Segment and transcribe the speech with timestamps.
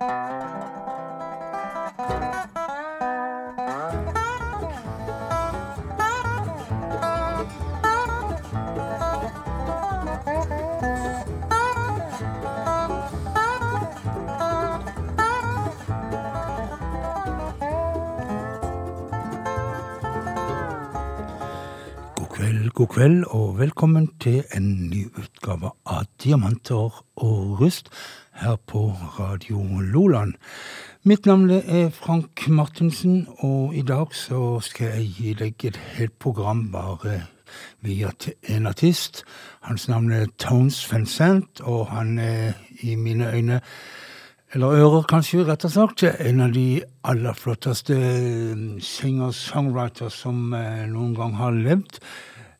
[0.00, 0.77] Música
[22.78, 27.88] God kveld og velkommen til en ny utgave av Diamanter og rust
[28.38, 30.36] her på Radio Loland.
[31.02, 36.14] Mitt navn er Frank Martinsen, og i dag så skal jeg gi deg et helt
[36.22, 37.24] program bare
[37.82, 38.14] via
[38.46, 39.24] en artist.
[39.66, 43.60] Hans navn er Tones Vincent, og han er i mine øyne
[44.54, 47.98] eller ører, kanskje, rett og slett, en av de aller flotteste
[48.80, 52.04] singer-songwriters som noen gang har levd.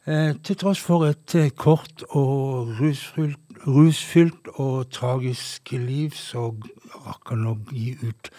[0.08, 3.36] Eh, til tross for et eh, kort og rusfylt,
[3.66, 6.46] rusfylt og tragisk liv, så
[6.94, 8.30] rakk han å gi ut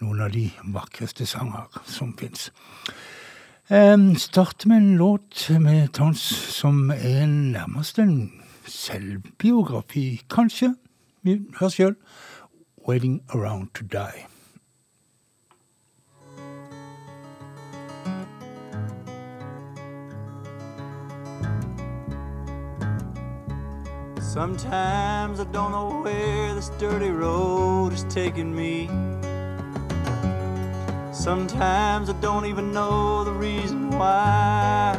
[0.00, 2.46] noen av de vakreste sanger som fins.
[3.68, 6.24] Eh, Starte med en låt med Tons
[6.56, 8.32] som er nærmest en
[8.64, 10.72] selvbiografi, kanskje.
[11.60, 11.96] Hør sjøl.
[12.86, 14.37] 'Waiting Around To Die'.
[24.28, 28.86] Sometimes I don't know where this dirty road is taking me.
[31.14, 34.92] Sometimes I don't even know the reason why.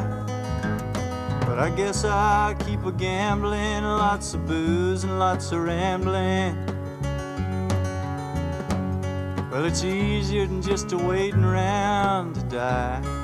[1.45, 6.55] But I guess I keep a gambling, lots of booze and lots of rambling.
[9.51, 13.18] Well, it's easier than just a waiting around to die.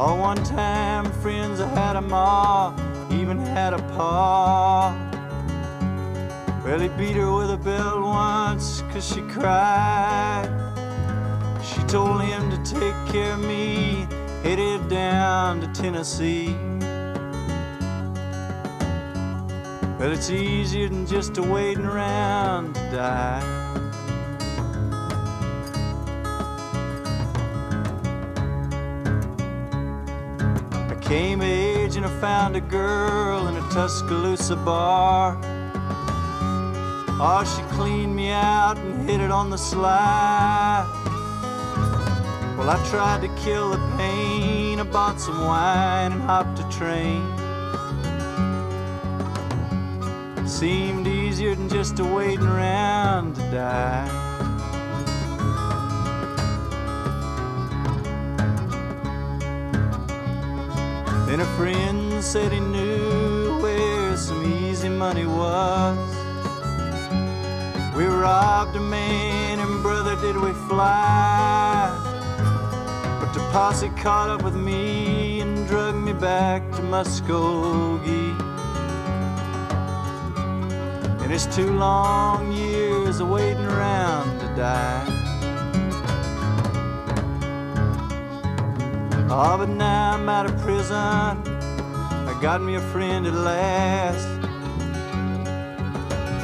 [0.00, 2.72] All one time friends, I had a ma,
[3.10, 4.96] even had a pa.
[6.64, 10.48] Well, he beat her with a belt once, cause she cried.
[11.62, 14.06] She told him to take care of me,
[14.42, 16.56] headed down to Tennessee.
[19.98, 23.59] Well, it's easier than just a waiting around to die.
[31.10, 35.36] Came age and I found a girl in a Tuscaloosa bar.
[37.20, 40.86] Oh, she cleaned me out and hit it on the sly.
[42.56, 44.78] Well, I tried to kill the pain.
[44.78, 47.26] I bought some wine and hopped a train.
[50.46, 54.19] seemed easier than just a waiting around to die.
[61.30, 65.96] Then a friend said he knew where some easy money was.
[67.96, 71.88] We robbed a man and brother did we fly.
[73.20, 78.34] But the posse caught up with me and drug me back to Muskogee.
[81.22, 85.19] And it's two long years of waiting around to die.
[89.32, 90.96] Oh, but now I'm out of prison.
[90.96, 94.26] I got me a friend at last.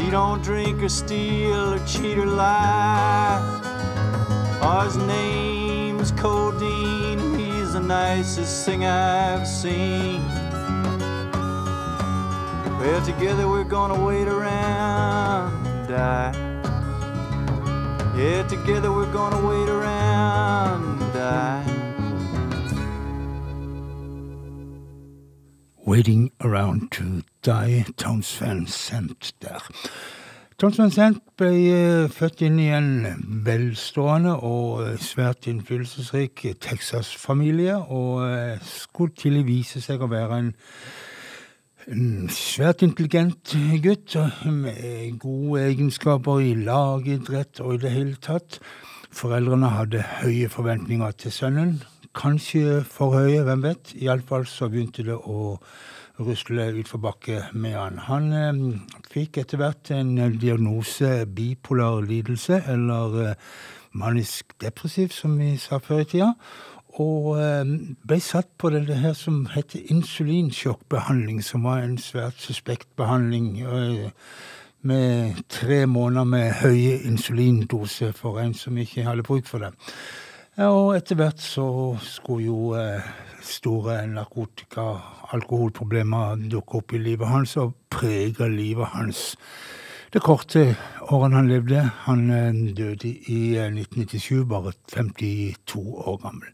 [0.01, 3.41] He don't drink or steal or cheat or lie.
[4.63, 10.23] Oh, his name's Codeine, he's the nicest thing I've seen.
[12.79, 16.33] Well, together we're gonna wait around and die.
[18.17, 21.56] Yeah, together we're gonna wait around and die.
[25.87, 27.05] 'Waiting Around To
[27.45, 29.63] Die', Townsvend Van der.
[30.59, 32.89] Townsvend Van ble eh, født inn i en
[33.47, 40.53] velstående og eh, svært innflytelsesrik Texas-familie, og eh, skulle tidlig vise seg å være en,
[41.95, 44.19] en svært intelligent gutt
[44.51, 48.59] med gode egenskaper i lagidrett og i det hele tatt.
[49.15, 51.77] Foreldrene hadde høye forventninger til sønnen.
[52.16, 53.92] Kanskje for høye, hvem vet.
[54.01, 55.57] Iallfall så begynte det å
[56.16, 57.98] rusle utforbakke med han.
[58.07, 58.63] Han eh,
[59.13, 63.36] fikk etter hvert en diagnose bipolar lidelse, eller eh,
[64.01, 66.33] manisk depressiv, som vi sa før i tida.
[67.04, 67.77] Og eh,
[68.09, 73.59] ble satt på det her som heter insulinsjokkbehandling, som var en svært suspekt behandling.
[73.60, 74.12] Eh,
[74.86, 79.72] med tre måneder med høye insulindoser for en som ikke hadde bruk for det.
[80.57, 81.67] Og etter hvert så
[82.01, 83.05] skulle jo eh,
[83.45, 89.37] store narkotika- alkoholproblemer dukke opp i livet hans, og prege livet hans.
[90.13, 90.77] Det korte
[91.13, 91.83] årene han levde.
[92.07, 92.29] Han
[92.79, 96.49] døde i 1997, bare 52 år gammel.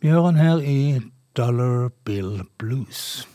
[0.00, 1.00] Vi hører han her i
[1.36, 3.28] Dollar Bill Blues.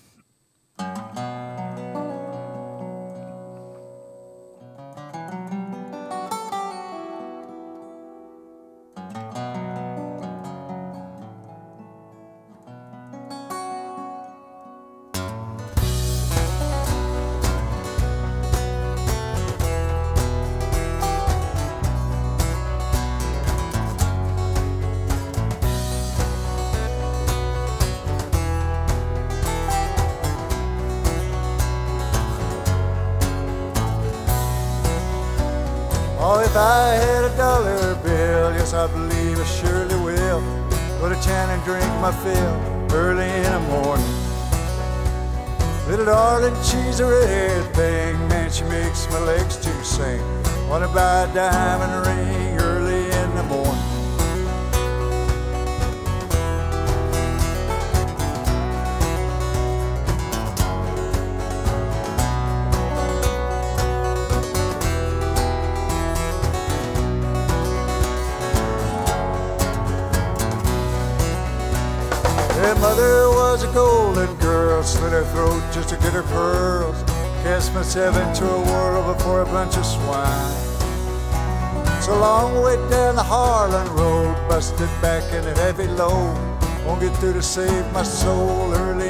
[36.49, 40.41] if I had a dollar bill, yes, I believe I surely will.
[40.99, 42.55] go to town and drink my fill
[42.97, 44.15] early in the morning.
[45.87, 50.21] Little darling, she's a red thing, man, she makes my legs to sing.
[50.67, 52.48] Wanna buy a diamond ring?
[78.71, 80.55] World before a bunch of swine.
[81.97, 86.37] It's a long way down the Harlan Road, busted back in a heavy load.
[86.85, 89.09] Won't get through to save my soul early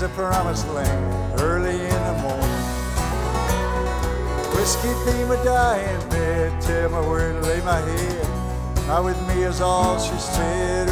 [0.00, 2.64] the promised land, early in the morning.
[4.56, 8.86] Whiskey be my dying bed, tell me where to lay my head.
[8.86, 10.89] Not with me is all she said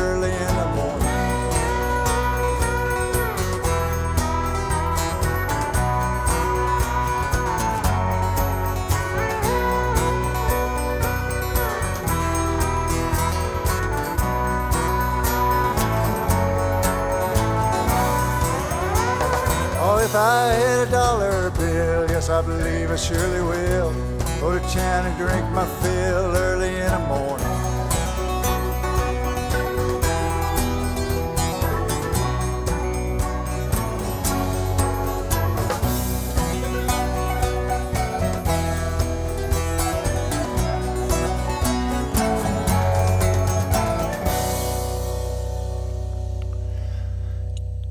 [20.19, 23.93] I had a dollar bill, yes, I believe I surely will.
[24.41, 27.47] Go to town and drink my fill early in the morning.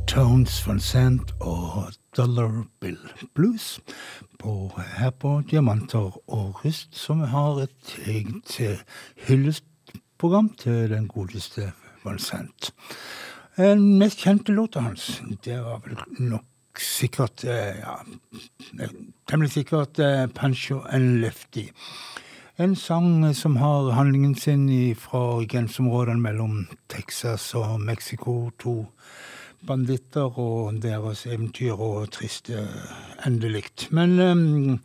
[0.08, 1.37] Tones von og
[2.18, 2.98] Dollar Bill
[3.34, 3.80] Blues
[4.40, 8.82] på, her på Diamanter og Rust, som har et eget eh,
[9.28, 11.72] hyllestprogram til den godeste
[12.06, 12.72] Valsent.
[13.58, 17.96] Den mest kjente låta hans, det var vel nok sikkert eh, ja,
[19.30, 21.68] temmelig sikkert eh, Pancho and Lefty.
[22.58, 28.50] En sang som har handlingen sin fra grenseområdene mellom Texas og Mexico.
[28.60, 28.88] To
[29.66, 32.68] banditter og deres eventyr og triste
[33.26, 33.88] endelikt.
[33.92, 34.80] Men um,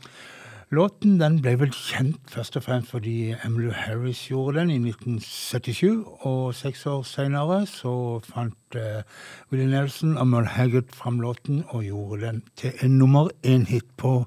[0.72, 6.02] låten den ble vel kjent først og fremst fordi Emily Harris gjorde den i 1977.
[6.28, 9.04] Og seks år seinere så fant uh,
[9.52, 14.24] Willie Nelson og Merle Haggard fram låten og gjorde den til en nummer én-hit på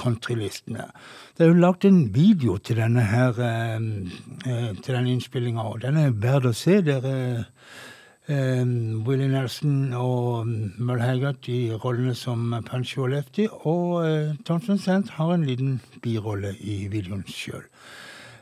[0.00, 0.90] countrylistene.
[1.36, 6.02] Det er jo lagd en video til denne her, uh, til denne innspillinga, og den
[6.02, 6.80] er verdt å se.
[6.82, 7.14] Dere
[8.28, 10.46] Um, Willy Nelson og
[10.78, 13.44] Merle Haggard i rollene som Pancho og Lefty.
[13.52, 17.66] Og uh, Thompson Sant har en liten birolle i videoen sjøl.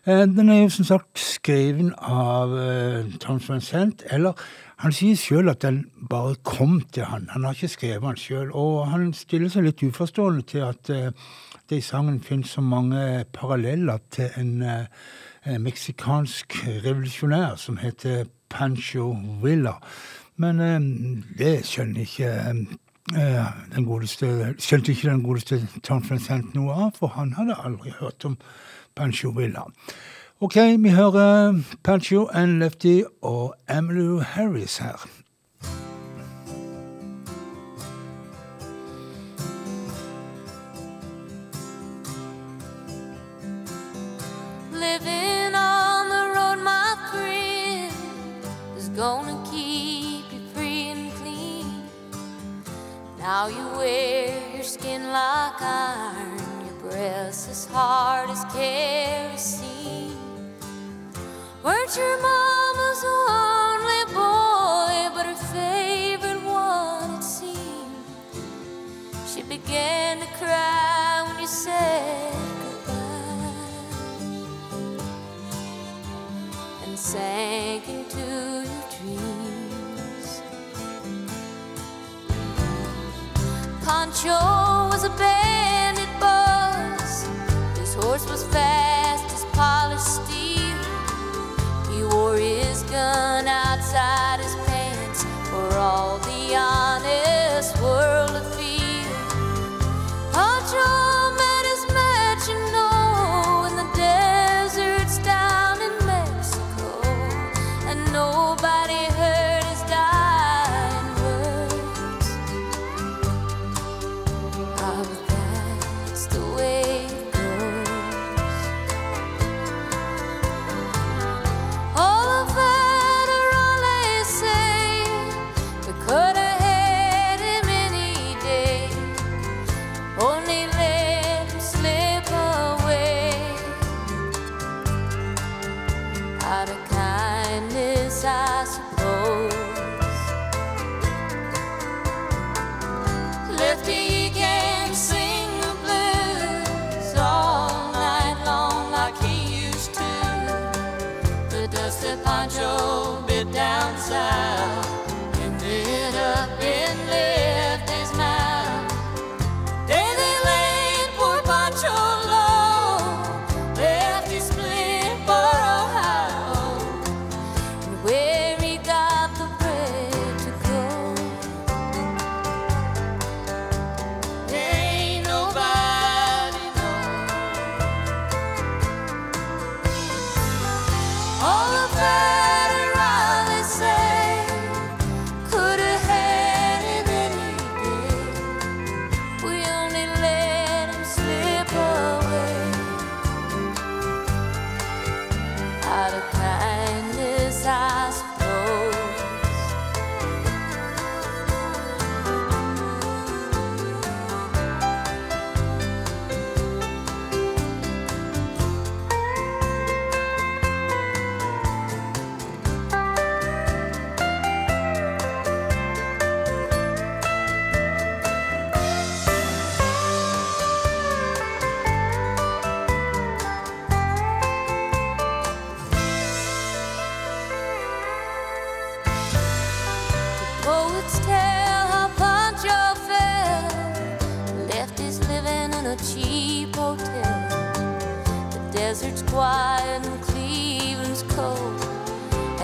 [0.07, 4.39] Uh, den er jo som sagt skreven av uh, Thompson Sant, eller
[4.85, 7.27] han sier sjøl at den bare kom til han.
[7.33, 8.53] Han har ikke skrevet den sjøl.
[8.55, 11.11] Og han stiller seg litt uforstående til at uh,
[11.67, 14.63] det i sangen finnes så mange paralleller til en
[15.63, 19.79] meksikansk revolusjonær som heter Pancho Villa.
[20.37, 20.81] Men eh,
[21.39, 22.31] det skjønner ikke
[23.17, 26.05] eh, den godeste, skjønte ikke den godeste Tom
[26.55, 28.37] noe av, for han hadde aldri hørt om
[28.95, 29.65] Pancho Villa.
[30.43, 34.99] Ok, vi hører Pancho and Lefty og Emmylou Harris her.
[49.03, 51.67] gonna keep you free and clean.
[53.19, 60.17] Now you wear your skin like iron, your breath as hard as kerosene.
[61.65, 68.05] Weren't your mama's only boy, but her favorite one, it seemed.
[69.27, 72.35] She began to cry when you said
[72.87, 73.73] goodbye
[76.85, 78.72] and sank into
[84.03, 87.25] Pancho was a bandit boss.
[87.79, 90.77] His horse was fast as polished steel.
[91.89, 97.42] He wore his gun outside his pants for all the honest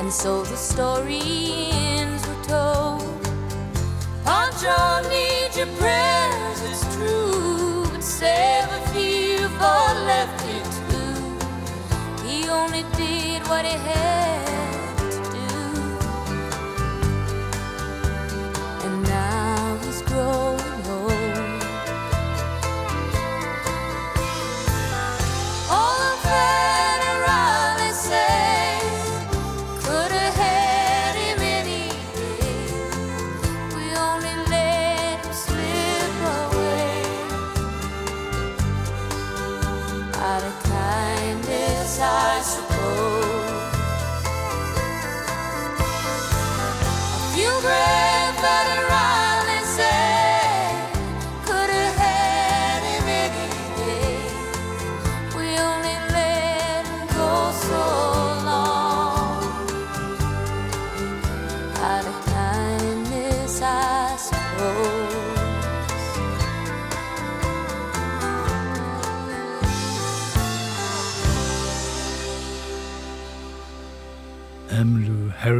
[0.08, 1.20] and so the story
[1.70, 3.22] ends were told.
[4.24, 12.26] Pancho needs your prayers, it's true, but save a few for Lefty too.
[12.26, 14.47] He only did what he had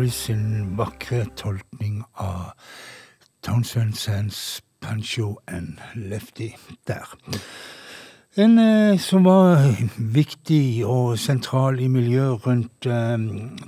[0.09, 2.53] Emmylou sin vakre tolkning av
[3.43, 6.55] Townsend Sands Pancho and Lefty
[6.87, 7.05] der.
[8.37, 13.19] En eh, som var viktig og sentral i miljøet rundt eh,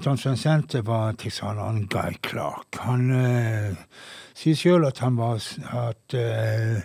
[0.02, 2.80] Townsend Sand, var texaneren Guy Clark.
[2.87, 3.76] Han eh,
[4.35, 5.44] sier sjøl at han var
[5.76, 6.80] at eh,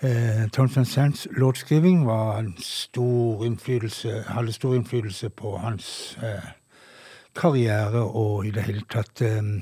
[0.00, 6.55] eh, Townsend Sands låtskriving var en stor innflytelse, hadde stor innflytelse på hans eh,
[7.36, 9.54] karriere og i det hele tatt eh,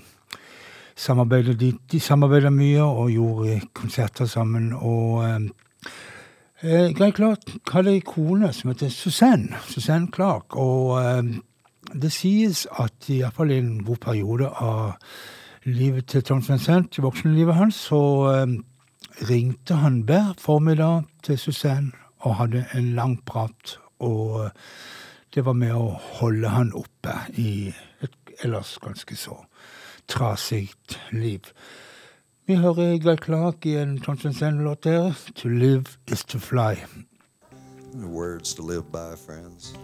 [0.97, 4.73] samarbeidet de, de samarbeidet mye og gjorde konserter sammen.
[4.73, 5.40] Og eh,
[6.62, 10.57] eh, Guy Clark hadde ei kone som heter Suzanne, Suzanne Clark.
[10.57, 11.35] Og eh,
[11.95, 14.95] det sies at iallfall i en god periode av
[15.64, 18.00] livet til Tom Vincent, i voksenlivet hans, så
[18.33, 18.57] eh,
[19.28, 21.93] ringte han hver formiddag til Suzanne
[22.25, 23.78] og hadde en lang prat.
[23.99, 24.50] Og
[25.35, 27.73] det var med å holde han oppe i
[28.03, 29.41] et ellers ganske så
[30.11, 30.69] trasig
[31.12, 31.50] liv.
[32.47, 35.12] Vi hører Guy Clark i en Tom Vincent-låt der.
[35.35, 36.87] 'To live is to fly'.
[37.95, 39.75] Words to live by, friends.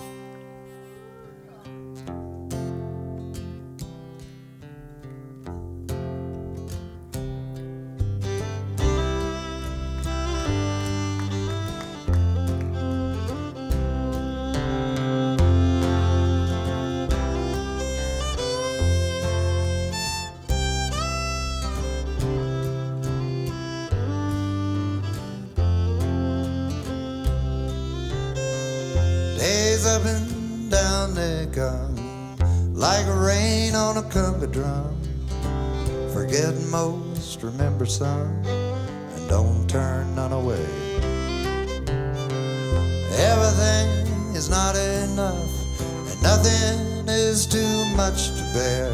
[37.31, 40.67] Most, remember some, and don't turn none away.
[43.31, 43.89] Everything
[44.35, 45.51] is not enough,
[46.11, 48.91] and nothing is too much to bear.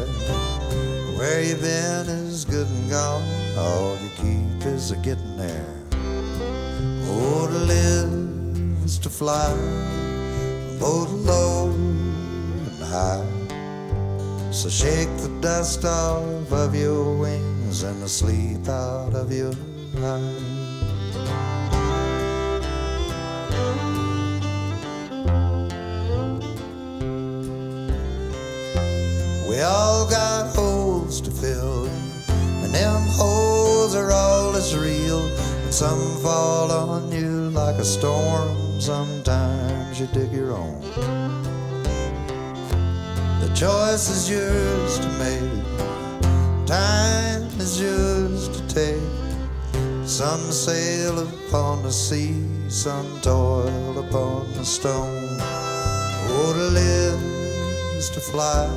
[1.17, 3.23] Where you've been is good and gone,
[3.57, 5.73] all you keep is a getting there.
[7.09, 9.49] Oh, to live is to fly
[10.79, 13.25] both low and high.
[14.51, 19.53] So shake the dust off of your wings and the sleep out of your
[19.97, 20.57] eyes.
[29.47, 31.85] We all got holes to fill,
[32.63, 35.21] and them holes are all that's real.
[35.63, 40.81] And some fall on you like a storm, sometimes you dig your own.
[43.41, 45.96] The choice is yours to make,
[47.75, 50.07] yours to take.
[50.07, 52.33] Some sail upon the sea,
[52.69, 55.37] some toil upon the stone.
[56.29, 57.27] Oh, to live
[58.11, 58.69] to fly,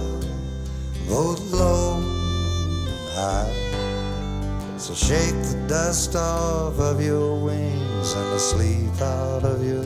[1.08, 4.76] both low and high.
[4.76, 9.84] So shake the dust off of your wings and the sleep out of your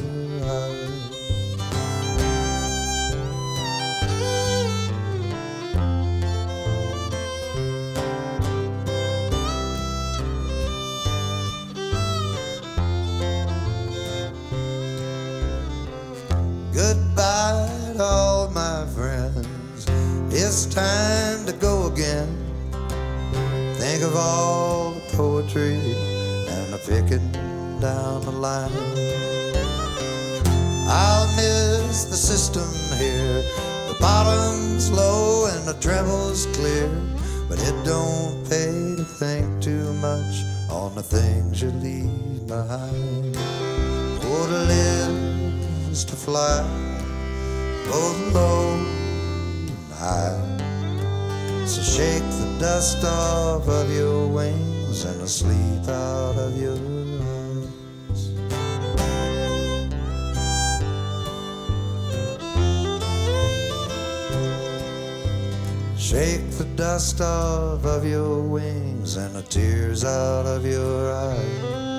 [66.04, 71.93] Shake the dust off of your wings and the tears out of your eyes.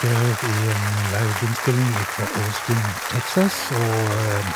[0.00, 0.82] Guy i en
[1.12, 3.56] liveinnspilling fra Austin, Texas.
[3.70, 4.50] Og eh,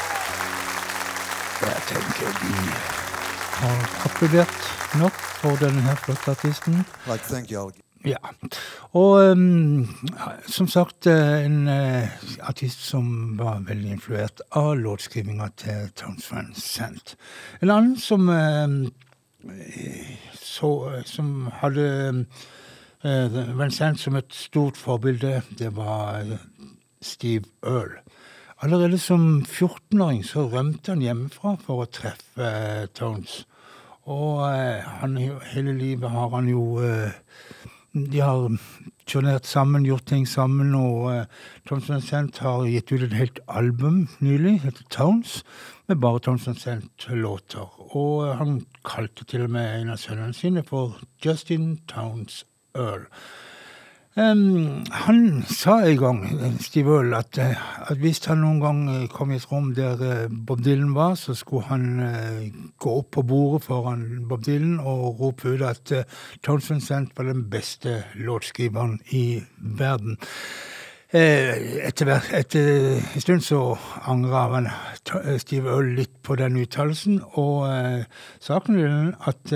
[1.62, 2.54] jeg tenker vi
[3.56, 4.68] har applaudert
[5.00, 6.84] nok for denne her flotte artisten.
[8.06, 8.20] Ja.
[8.92, 9.88] Og um,
[10.46, 12.04] som sagt, eh, en uh,
[12.40, 17.16] artist som var veldig influert av låtskrivinga til Towns Van Sant.
[17.62, 18.84] En annen som uh,
[20.42, 20.70] så,
[21.08, 22.26] som hadde
[23.06, 26.38] eh, Van som et stort forbilde, det var eh,
[27.00, 27.98] Steve Earl.
[28.58, 33.44] Allerede som 14-åring så rømte han hjemmefra for å treffe eh, Tones.
[34.06, 35.16] Og eh, han,
[35.52, 37.12] hele livet har han jo eh,
[37.92, 38.46] De har
[39.06, 41.28] turnert sammen, gjort ting sammen, og eh,
[41.68, 45.42] Tones Vincent har gitt ut et helt album nylig, heter Tones,
[45.86, 47.70] med bare Tones Vincent-låter.
[47.94, 52.42] Og uh, han kalte til og med en av sønnene sine for Justin Towns
[52.76, 53.08] Earl.
[54.18, 56.20] Um, han sa en gang,
[56.64, 60.00] Steve Earl, at, uh, at hvis han noen gang uh, kom i et rom der
[60.00, 65.20] uh, Bob Dylan var, så skulle han gå opp på bordet foran Bob Dylan og
[65.20, 70.16] rope ut at uh, Townsend Sent var den beste låtskriveren i verden.
[71.16, 73.60] Etter, etter en stund så
[74.10, 74.66] angra han
[75.38, 77.68] Steve Earl litt på den uttalelsen, og
[78.42, 79.54] saken er at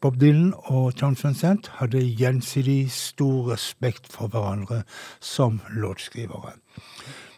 [0.00, 4.82] Bob Dylan og John Vincent hadde gjensidig stor respekt for hverandre
[5.20, 6.54] som låtskrivere.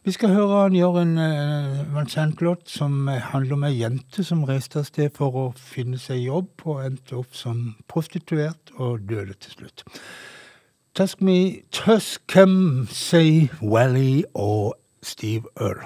[0.05, 4.79] Vi skal høre han gjøre en uh, Vincent-låt som handler om ei jente som reiste
[4.79, 9.59] av sted for å finne seg jobb, og endte opp som prostituert og døde til
[9.59, 9.85] slutt.
[10.95, 15.83] Tusk Me, Tuscum, Say Wally og Steve Earl.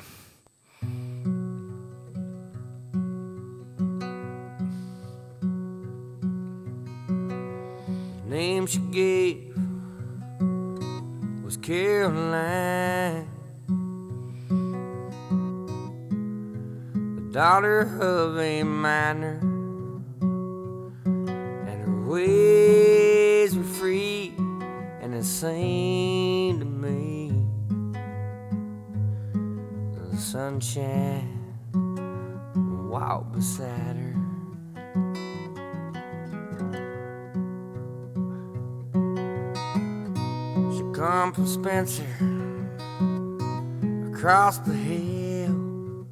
[8.36, 9.56] Name she gave
[11.42, 13.26] was Caroline,
[17.14, 19.38] the daughter of a miner,
[20.20, 24.34] and her ways were free
[25.00, 27.32] and insane to me.
[30.10, 31.54] The sunshine
[32.90, 34.15] walked beside her.
[40.96, 42.06] Come from Spencer
[44.10, 46.06] across the hill.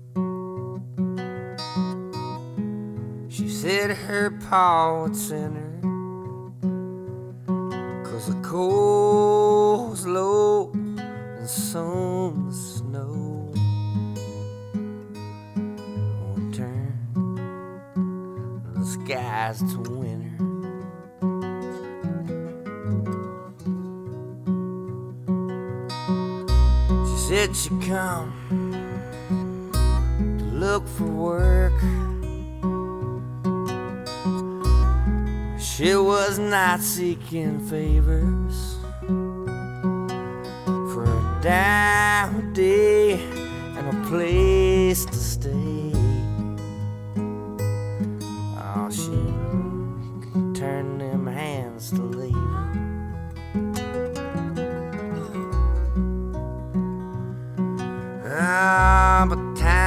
[3.30, 5.80] She said her pa would send her
[8.04, 11.48] cause the cold was low and the
[12.52, 13.50] snow
[16.20, 16.92] won't turn
[18.74, 20.03] the skies to
[27.44, 28.33] said she'd come
[30.38, 31.78] to look for work.
[35.61, 38.76] She was not seeking favors
[40.92, 43.22] for a dime a day
[43.76, 45.83] and a place to stay.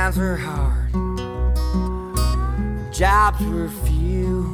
[0.07, 0.93] Times were hard,
[2.93, 4.45] jobs were few.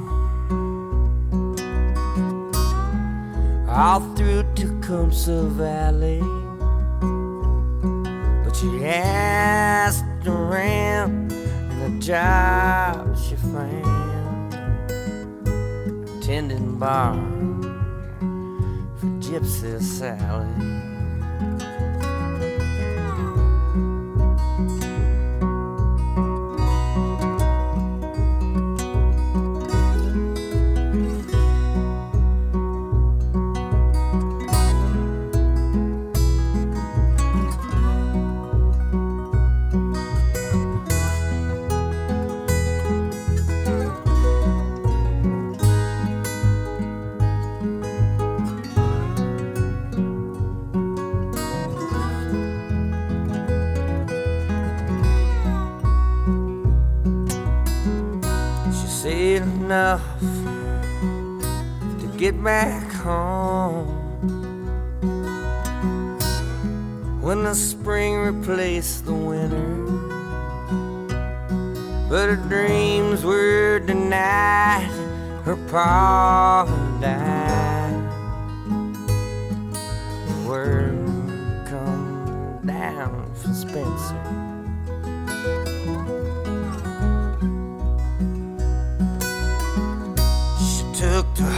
[3.69, 6.21] All through Tecumseh Valley,
[8.43, 14.53] but she asked around, and the job she found,
[16.23, 17.13] tending bar
[18.97, 20.92] for Gypsy Sally.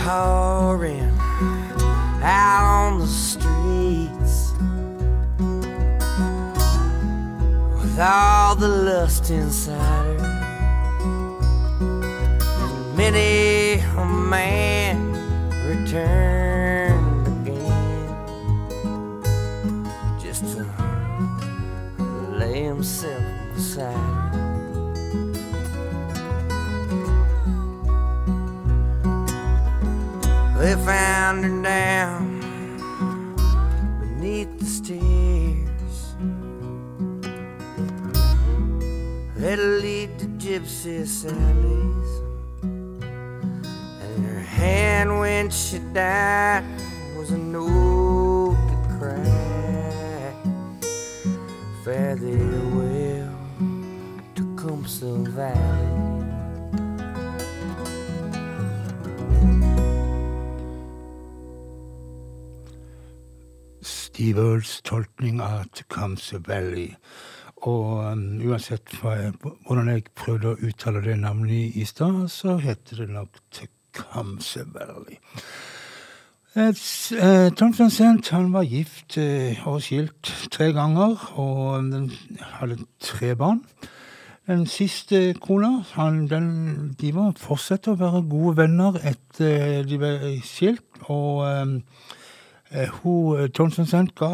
[0.05, 1.17] Whoring
[2.21, 4.51] out on the streets
[7.81, 10.35] with all the lust inside her.
[11.79, 15.11] And many a man
[15.67, 16.54] returned
[30.85, 32.39] found her down
[33.99, 36.15] beneath the stairs.
[39.35, 42.11] That'll lead to Gypsy Sally's.
[42.61, 46.63] And her hand when she died
[64.37, 66.95] Earls tolkning av Tecumseh Valley.
[67.65, 69.33] Og um, uansett jeg,
[69.65, 75.19] hvordan jeg prøvde å uttale det navnet i, stad, så heter det nok Tecumseh Valley.
[76.55, 76.81] Et,
[77.19, 82.11] eh, Tom Vincent han var gift eh, og skilt tre ganger, og den
[82.59, 83.63] hadde tre barn.
[84.47, 90.37] Den siste kona, han, den, de var fortsatte å være gode venner etter de ble
[90.45, 92.24] skilt, og um, Eh,
[92.73, 94.29] Hun, eh, ga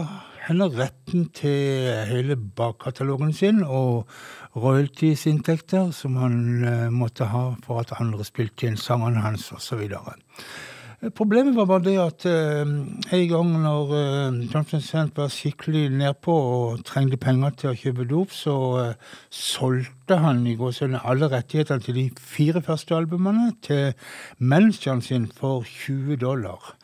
[0.48, 4.08] henne retten til hele bakkatalogen sin og
[4.56, 9.84] royalties-inntekter som han eh, måtte ha for at andre spilte inn sangene hans osv.
[11.18, 16.32] Problemet var bare det at eh, en gang når eh, Thomson Sand var skikkelig nedpå
[16.32, 21.32] og trengte penger til å kjøpe dop, så eh, solgte han i går siden alle
[21.32, 23.96] rettighetene til de fire første albumene til
[24.38, 26.76] manageren sin for 20 dollar.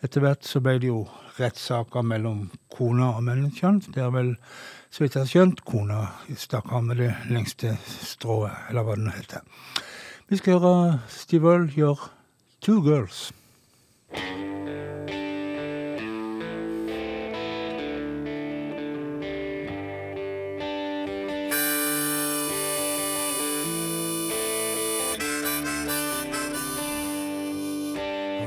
[0.00, 1.02] Etter hvert så ble det jo
[1.36, 3.82] rettssaker mellom kona og manageren.
[3.84, 4.30] Det er vel,
[4.88, 6.06] så vidt jeg har skjønt, kona
[6.40, 9.44] stakk av med det lengste strået, eller hva det nå heter.
[10.30, 12.08] Vi skal høre Steve Earle gjøre
[12.64, 13.32] Two Girls.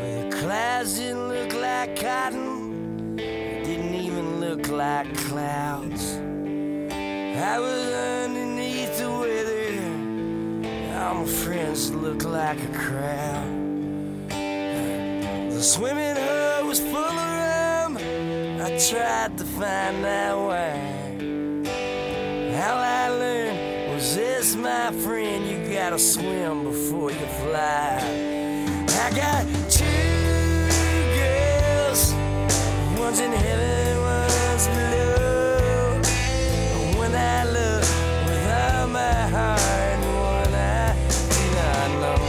[0.03, 0.29] Well,
[0.97, 1.32] the
[1.85, 6.13] like cotton, didn't even look like clouds.
[7.51, 7.83] I was
[8.23, 9.81] underneath the weather,
[10.97, 14.29] all my friends looked like a crowd.
[15.51, 17.97] The swimming hole was full of rum,
[18.61, 20.77] I tried to find out why.
[22.59, 27.99] How I learned was this, my friend, you gotta swim before you fly.
[28.87, 29.62] I got
[33.03, 36.01] one's in heaven, one's below.
[36.97, 37.87] One I love
[38.27, 40.95] with all my heart, and one I
[41.35, 42.19] do not know.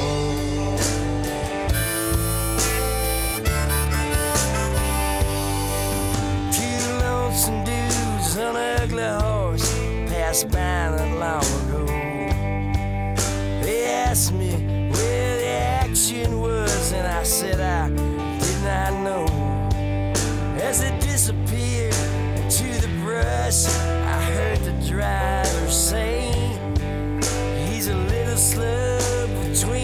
[6.56, 9.68] Two lonesome dudes on an ugly horse
[10.10, 11.63] passed by not long
[28.36, 29.83] slip between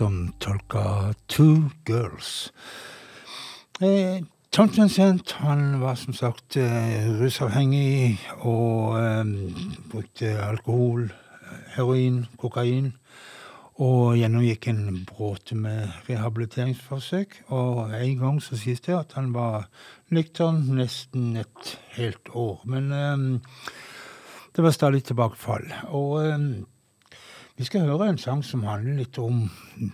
[0.00, 2.52] som tolka Two Girls.
[3.80, 4.24] Eh,
[4.88, 9.24] Cent han var som sagt eh, rusavhengig og eh,
[9.92, 11.10] brukte alkohol,
[11.76, 12.94] heroin, kokain.
[13.76, 17.42] Og gjennomgikk en bråte med rehabiliteringsforsøk.
[17.52, 19.68] Og en gang så sies det at han var
[20.08, 22.60] nykter nesten et helt år.
[22.64, 23.68] Men eh,
[24.56, 25.68] det var stadig tilbakefall.
[25.92, 26.52] Og eh,
[27.60, 29.42] vi skal høre en sang som handler litt om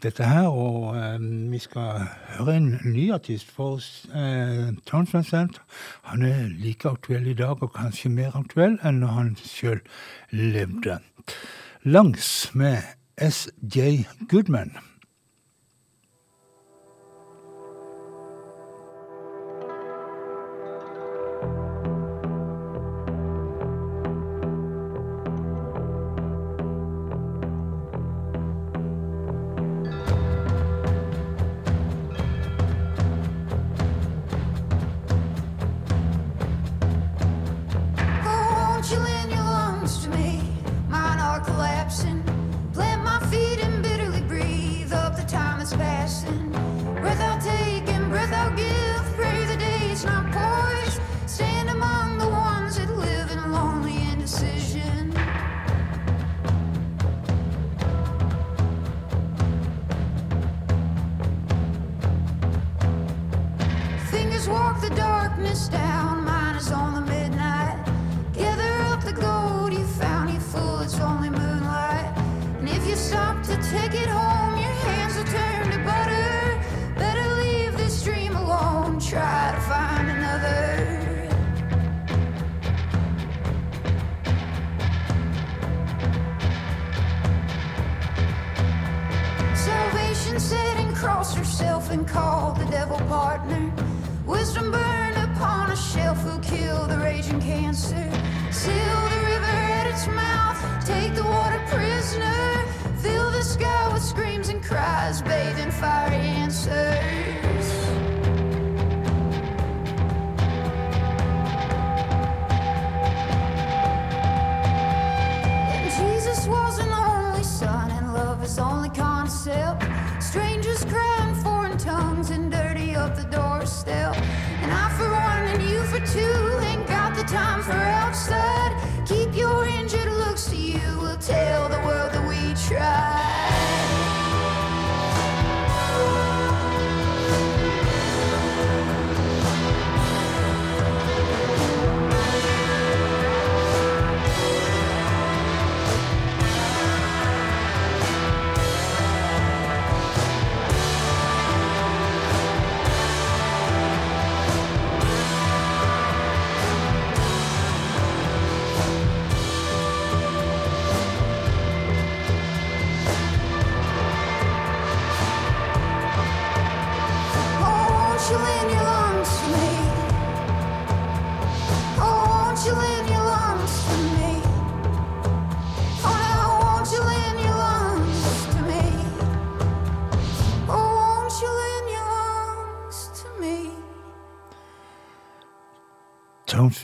[0.02, 2.04] dette her, og eh, vi skal
[2.36, 3.50] høre en ny artist.
[3.50, 3.82] For
[4.14, 5.58] eh, Townsend.
[6.06, 9.82] Han er like aktuell i dag, og kanskje mer aktuell enn når han sjøl
[10.30, 11.00] levde.
[11.82, 12.86] Langs med
[13.18, 14.04] S.J.
[14.30, 14.76] Goodman.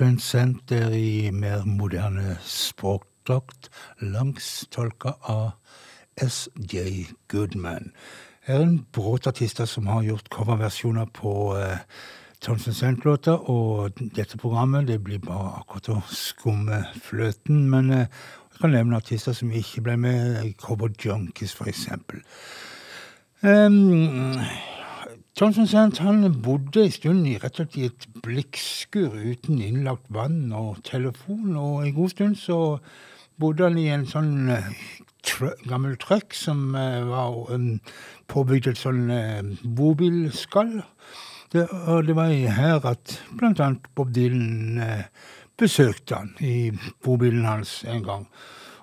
[0.03, 3.69] Towns Van er i mer moderne språkdrakt,
[4.01, 5.53] langs tolka av
[6.19, 7.07] S.J.
[7.31, 7.93] Goodman.
[8.43, 11.79] Her er en bråt artister som har gjort coverversjoner på eh,
[12.43, 13.49] Thompson Sent-låter.
[13.51, 18.07] og dette programmet det blir bare akkurat å skumme fløten, men eh,
[18.51, 22.27] jeg kan nevne artister som ikke ble med, Cowboy Junkies for eksempel.
[23.43, 24.35] Um,
[25.41, 30.11] Johnson at han bodde en stund i rett og slett i et blikkskur uten innlagt
[30.13, 32.59] vann og telefon, og en god stund så
[33.41, 34.69] bodde han i en sånn eh,
[35.25, 37.79] tr gammel truck som uh, var um,
[38.29, 40.83] påbygd et sånn uh, bobilskall.
[41.53, 45.07] Det, og det var her at annet Bob Dylan uh,
[45.57, 46.73] besøkte han i
[47.05, 48.29] bobilen hans en gang.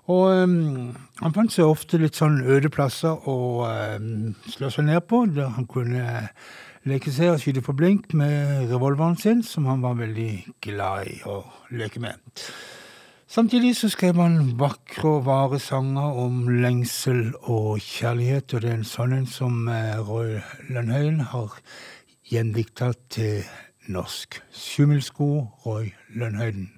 [0.10, 3.38] Og um, han fant seg ofte litt sånn øde plasser å
[3.70, 6.30] um, slå seg ned på, der han kunne
[6.90, 10.32] leke seg og skyte på blink med revolveren sin, som han var veldig
[10.66, 11.44] glad i å
[11.76, 12.20] leke med.
[13.30, 18.80] Samtidig så skrev han vakre og vare sanger om lengsel og kjærlighet, og det er
[18.80, 20.40] en sånn en som eh, Roy
[20.74, 21.60] Lønnhøyen har
[22.32, 23.44] gjendikta til
[23.86, 24.42] norsk.
[24.50, 25.30] Sjumilsko
[25.68, 26.72] Roy Lønnhøyden.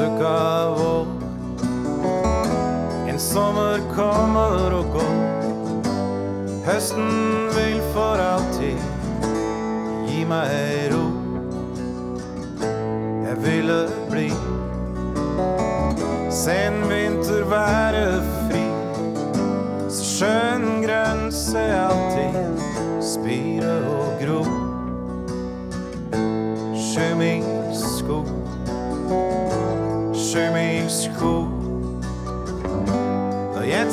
[0.00, 1.06] Av vår,
[3.08, 5.18] en sommer kommer og går.
[6.64, 7.10] Høsten
[7.52, 8.80] vil for alltid
[10.08, 11.02] gi meg ro.
[13.26, 13.78] Jeg ville
[14.08, 14.30] bli
[16.32, 18.06] sen vinter være
[18.48, 18.64] fri.
[19.92, 22.09] Så skjønn grense alltid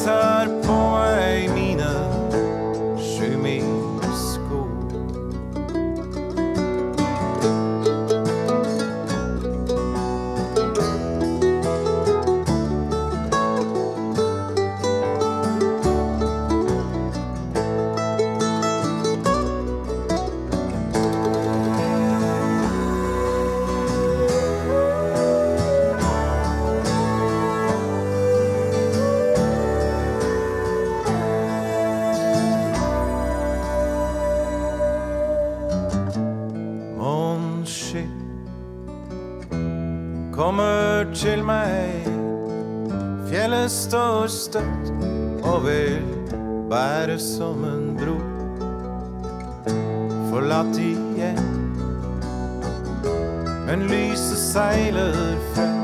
[0.07, 0.36] time.
[47.19, 48.17] Som en bro.
[50.29, 51.39] Forlatt igjen,
[53.65, 55.15] men lyset seiler
[55.53, 55.76] frem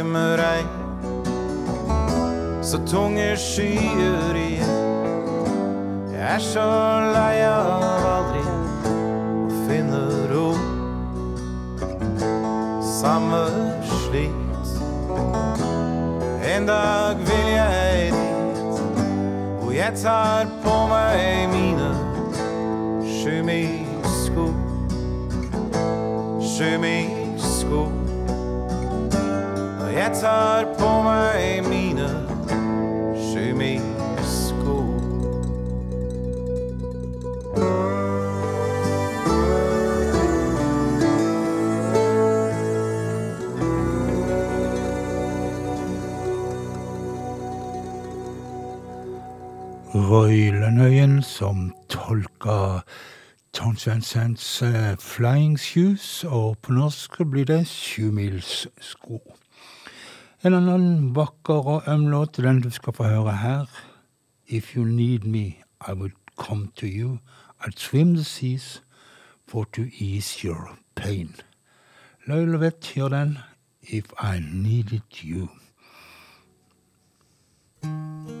[0.00, 0.68] Dager med regn,
[2.62, 4.70] så tunge skyer igjen.
[6.12, 6.64] Jeg er så
[7.12, 10.00] lei av aldri å finne
[10.32, 10.46] ro
[12.94, 13.42] samme
[13.92, 14.72] slit.
[16.48, 18.82] En dag vil jeg dit,
[19.60, 21.92] hvor jeg tar på meg mine
[23.20, 24.52] sjumilssko.
[26.56, 27.19] Sjumilssko.
[30.00, 32.06] Jeg tar på meg mine
[33.20, 34.76] sjumilssko.
[49.94, 52.80] Røylenøyen som tolka
[53.52, 59.20] Towns Van Zands eh, Flying Shoes, og på norsk blir det Sjumilssko.
[60.42, 63.66] En annen vakker og øm låt, den du skal få høre her.
[64.48, 65.44] If you need me,
[65.88, 67.18] I would come to you.
[67.60, 68.82] I'd swim the seas
[69.46, 71.36] for to ease your pain.
[72.26, 73.38] Løylevet gjør den.
[73.82, 75.48] If I needed you.
[77.82, 78.39] If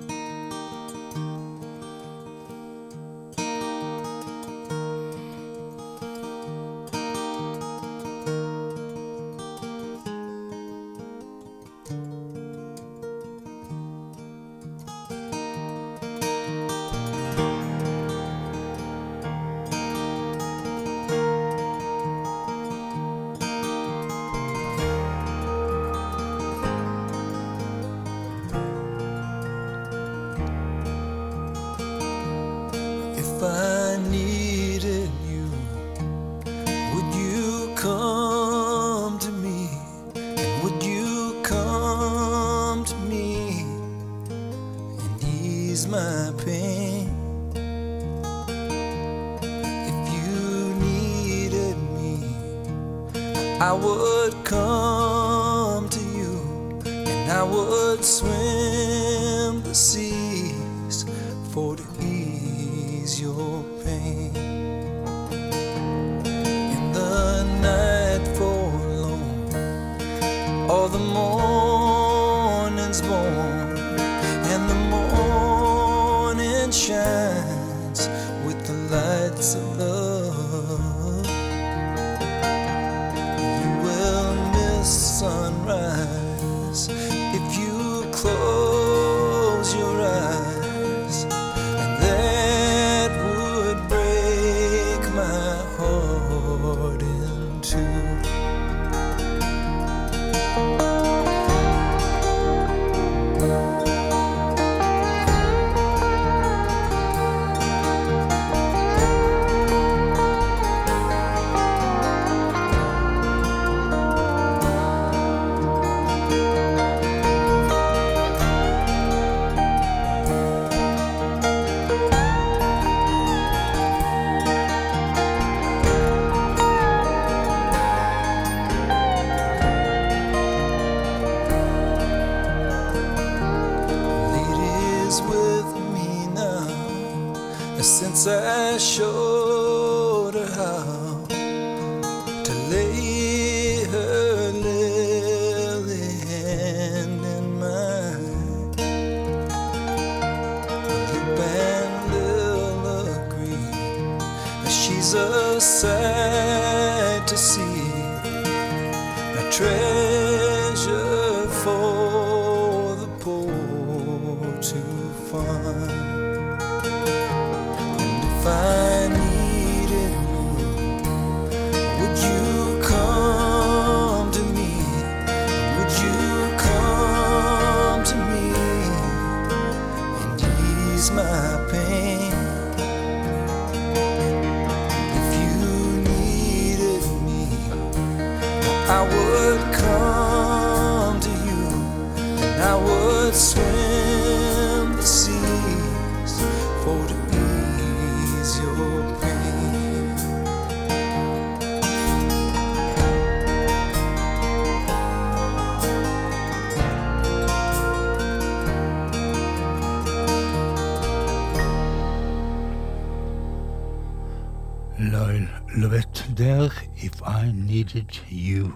[217.26, 218.72] I Needed You.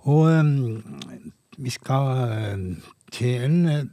[0.00, 0.84] Og em,
[1.58, 3.84] vi skal em, til en eh,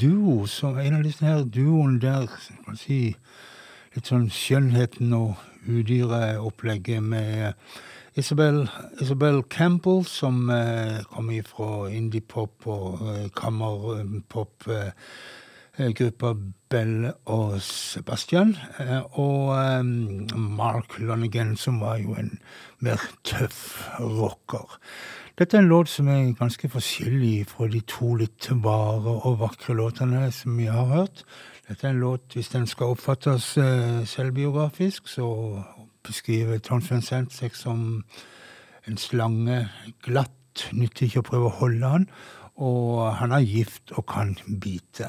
[0.00, 2.28] duo, som en av disse her duoene der,
[2.66, 3.16] kan si,
[3.94, 7.52] litt sånn skjønnheten og udyreopplegget med
[8.16, 8.66] Isabel,
[9.00, 14.68] Isabel Campbell, som eh, kommer fra indie-pop og eh, kammerpop.
[14.68, 14.90] Eh,
[15.76, 16.34] gruppa
[16.68, 19.84] Bell og Sebastian, eh, og eh,
[20.36, 22.38] Mark Lonigan, som var jo en
[22.80, 24.78] mer tøff rocker.
[25.38, 29.76] Dette er en låt som er ganske forskjellig fra de to litt vare og vakre
[29.78, 31.24] låtene som vi har hørt.
[31.68, 35.26] Dette er en låt, hvis den skal oppfattes eh, selvbiografisk, så
[36.04, 36.60] beskriver
[36.90, 38.04] Vincent seg som
[38.86, 39.68] en slange
[40.04, 42.08] glatt, nytter ikke å prøve å holde han,
[42.60, 45.08] og han er gift og kan bite.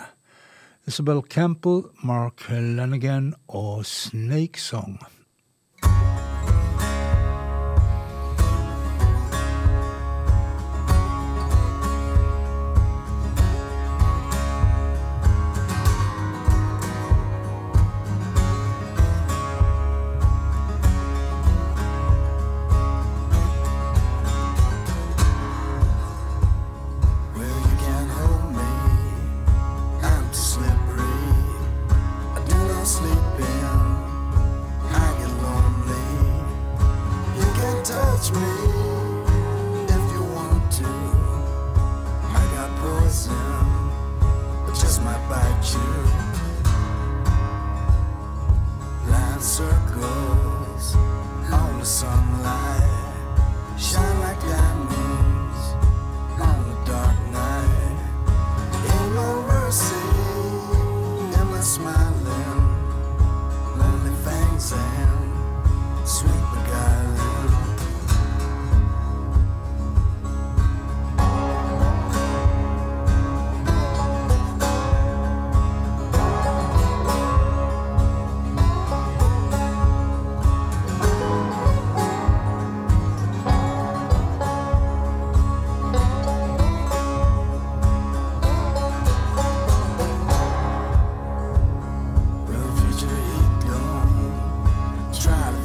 [0.86, 5.00] Isabel Campbell, Mark Lanigan og Snake Song.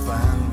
[0.08, 0.47] Find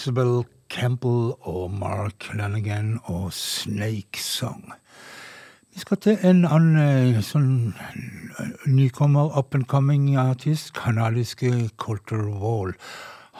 [0.00, 4.72] Isabel Campbell og Mark Lanigan og Snake Song.
[5.74, 12.30] Vi skal til en annen eh, sånn eh, nykommer, up and coming artist, kanadiske Colter
[12.40, 12.72] Wall.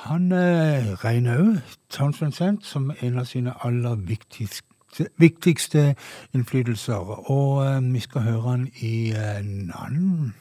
[0.04, 5.94] Han eh, regner òg Townsend Sent som en av sine aller viktigste, viktigste
[6.36, 7.16] innflytelser.
[7.32, 10.34] Og eh, vi skal høre han i en annen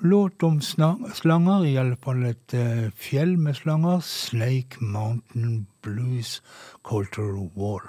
[0.00, 4.00] låt om slanger, i alle fall et eh, fjell med slanger.
[4.00, 6.42] Snake Mountain Blues,
[6.84, 7.82] Cultural Wall.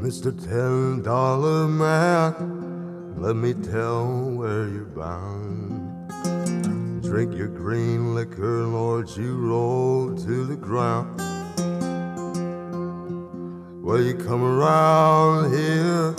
[0.00, 0.32] Mr.
[0.32, 4.06] Ten Dollar Man, let me tell
[4.36, 5.79] where you're bound.
[7.10, 11.18] Drink your green liquor, Lord, you roll to the ground.
[13.82, 16.12] Well, you come around here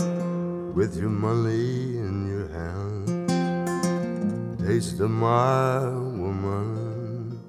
[0.74, 3.30] with your money in your hand.
[4.60, 7.40] Taste of my woman.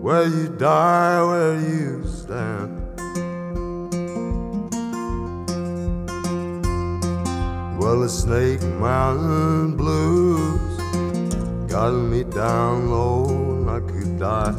[0.00, 2.78] Where you die, where you stand.
[7.76, 10.71] Well, the Snake Mountain Blues
[11.72, 13.24] got me down low,
[13.66, 14.54] I could die.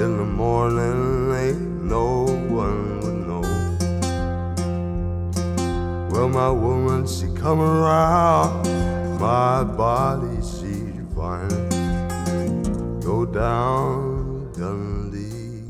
[0.00, 3.44] In the morning, ain't no one would know.
[6.10, 8.62] Well, my woman, she come around,
[9.20, 11.52] my body she'd find.
[13.04, 15.62] Go down Dundee,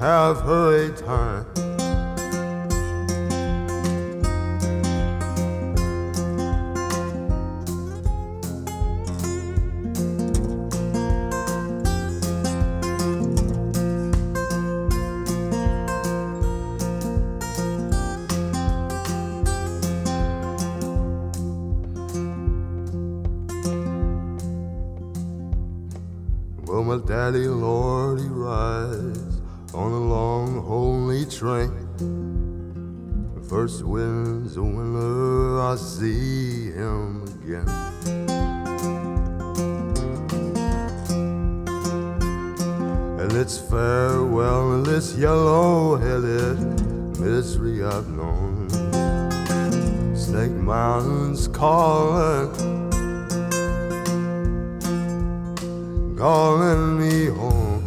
[0.00, 1.67] have her a time.
[50.38, 52.52] Like mountains calling,
[56.16, 57.82] calling me home.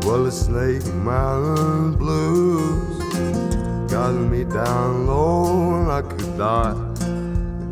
[0.00, 2.98] Well, the Snake Mountain blues
[3.92, 6.72] got me down low, and I could die.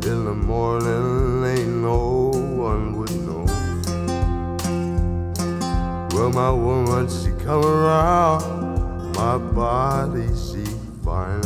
[0.09, 3.43] In the morning, ain't no one would know.
[6.13, 8.52] Well, my woman, she come around
[9.23, 10.65] my body, she
[11.01, 11.41] fine.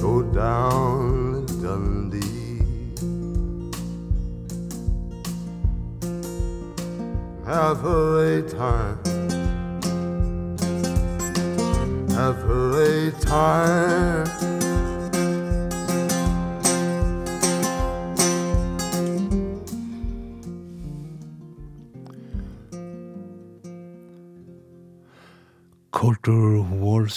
[0.00, 2.64] Go down Dundee.
[7.44, 8.98] Have her a time.
[12.16, 14.43] Have her a time.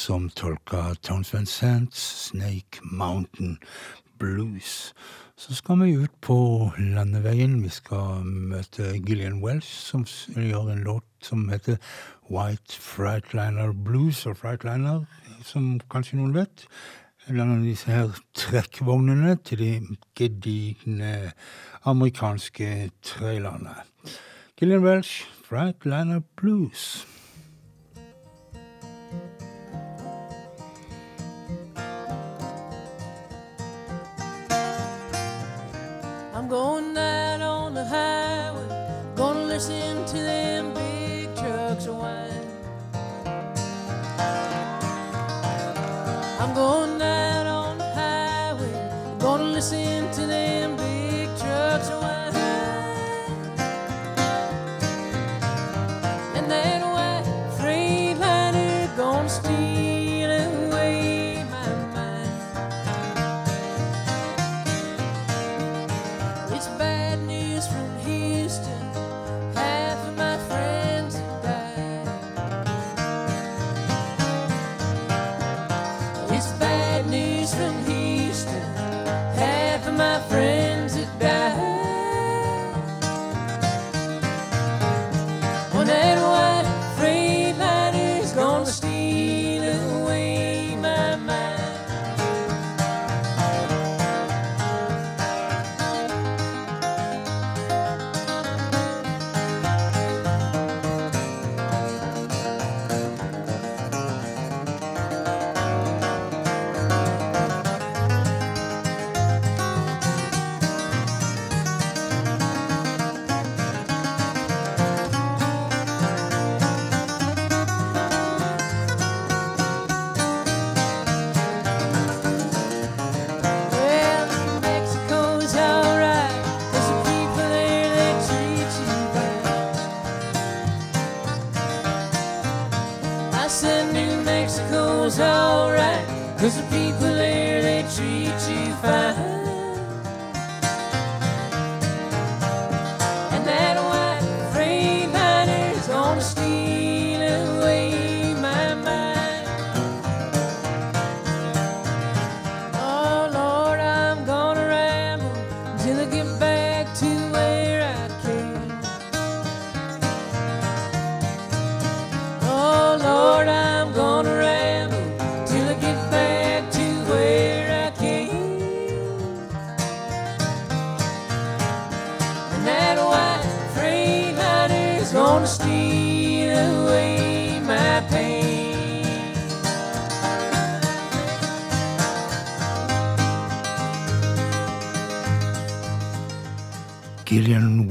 [0.07, 3.57] Som tolka Townsend Sands Snake Mountain
[4.19, 4.93] Blues.
[5.35, 7.57] Så skal vi ut på landeveien.
[7.63, 11.75] Vi skal møte Gillian Welsh, som gjør en låt som heter
[12.31, 15.03] White Frightliner Blues, og Frightliner,
[15.43, 16.63] som kanskje noen vet,
[17.27, 19.73] er av disse her trekkvognene til de
[20.15, 21.33] gedigne
[21.83, 23.75] amerikanske trailerne.
[24.55, 27.03] Gillian Welsh, Frightliner Blues.
[36.47, 38.69] I'm going out on the highway,
[39.17, 42.47] gonna listen to them big trucks whine.
[46.39, 48.71] I'm going out on the highway,
[49.19, 50.66] gonna listen to them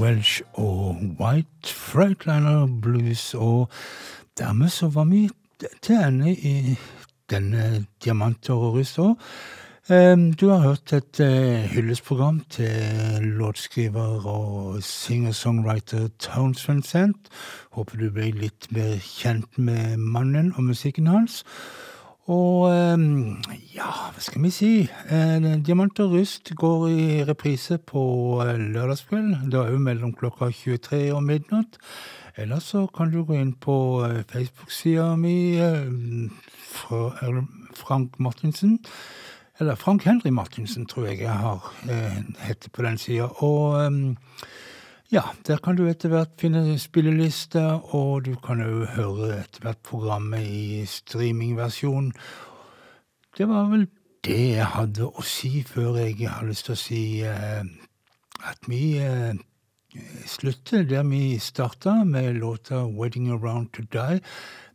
[0.06, 3.34] Welsh og White Freightliner Blues.
[3.34, 3.68] Og
[4.38, 5.28] dermed så var vi
[5.82, 6.76] til ende i
[7.30, 9.16] denne Diamanter og òg.
[10.40, 17.28] Du har hørt et eh, hyllestprogram til låtskriver og singer-songwriter Townes Sent.
[17.70, 21.44] Håper du ble litt mer kjent med mannen og musikken hans.
[22.26, 23.36] Og ehm,
[23.70, 24.70] ja, hva skal vi si?
[25.14, 28.02] Eh, Diamant og rust går i reprise på
[28.42, 28.72] lørdagskvelden.
[28.74, 29.52] lørdagskveld.
[29.52, 31.78] Da òg mellom klokka 23 og midnatt.
[32.36, 35.86] Eller så kan du gå inn på eh, Facebook-sida mi, eh,
[37.74, 38.80] Frank Martinsen.
[39.60, 41.72] Eller Frank Henry Martinsen, tror jeg jeg har
[42.42, 43.30] hett på den sida.
[43.40, 44.16] Og ehm,
[45.12, 49.82] ja, der kan du etter hvert finne spillelister, og du kan òg høre etter hvert
[49.86, 52.12] programmet i streamingversjon.
[53.38, 53.86] Det var vel
[54.26, 57.62] det jeg hadde å si før jeg har lyst til å si eh,
[58.50, 59.38] at vi eh,
[60.26, 64.20] slutter der vi starta, med låta 'Wedding Around To Die'.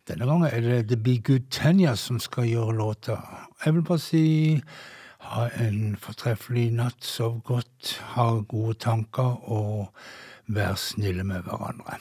[0.07, 3.19] Denne gangen er det The Be Good Tanya som skal gjøre låta.
[3.65, 4.61] Jeg vil bare si
[5.32, 9.91] ha en fortreffelig natt, sov godt, ha gode tanker og
[10.51, 11.99] vær snille med hverandre.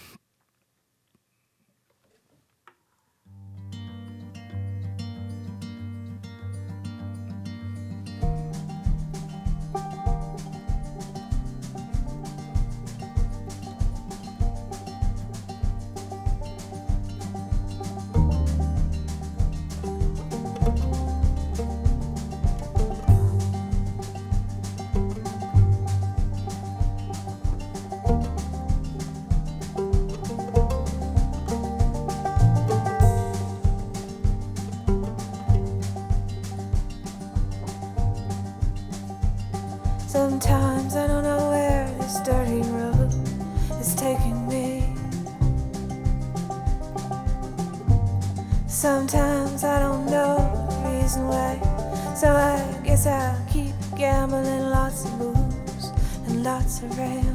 [56.80, 57.29] surround.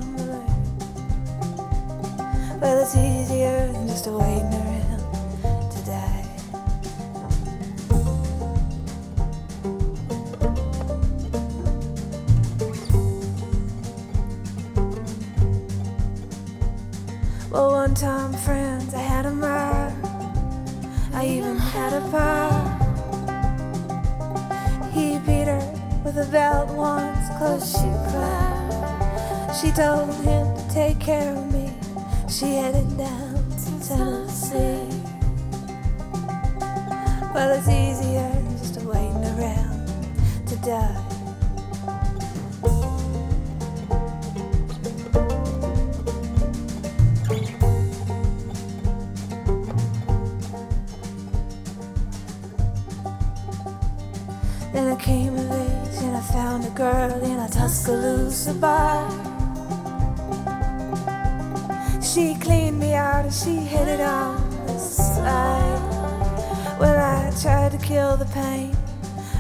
[67.42, 68.76] tried to kill the pain.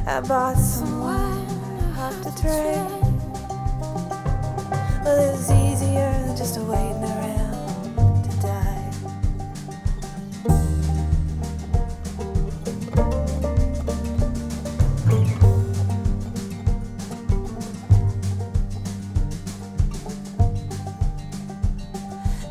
[0.05, 1.47] I bought some wine
[1.97, 2.85] off the train.
[5.03, 8.91] Well, it was easier than just waiting around to die.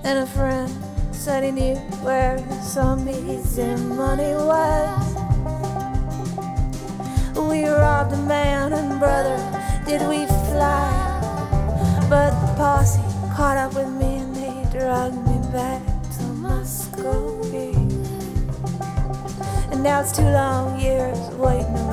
[0.05, 0.73] And a friend
[1.13, 5.04] said he knew where some easy money was
[7.55, 9.39] we robbed a man, and brother,
[9.87, 10.91] did we fly.
[12.11, 13.01] But the posse
[13.37, 15.81] caught up with me, and they dragged me back
[16.17, 17.77] to Muskogee.
[19.71, 21.84] And now it's two long years waiting.